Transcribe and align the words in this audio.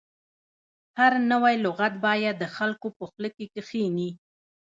هر 0.99 1.13
نوی 1.31 1.55
لغت 1.65 1.93
باید 2.05 2.35
د 2.39 2.45
خلکو 2.55 2.87
په 2.97 3.03
خوله 3.11 3.29
کې 3.35 3.45
کښیني. 3.53 4.09